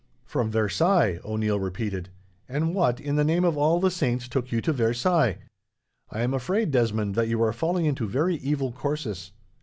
[0.25, 2.09] "From Versailles!" O'Neil repeated.
[2.49, 5.37] "And what, in the name of all the saints, took you to Versailles!
[6.09, 9.31] I am afraid, Desmond, that you are falling into very evil courses.